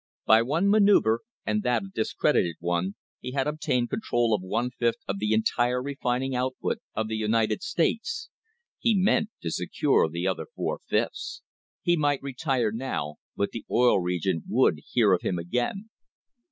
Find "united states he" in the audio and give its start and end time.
7.17-8.95